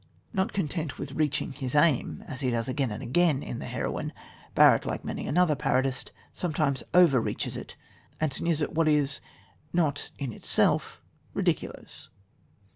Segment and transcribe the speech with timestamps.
[0.33, 4.13] Not content with reaching his aim, as he does again and again in The Heroine,
[4.55, 7.75] Barrett, like many another parodist, sometimes over reaches it,
[8.19, 9.21] and sneers at what is
[9.71, 10.99] not in itself
[11.35, 12.09] ridiculous.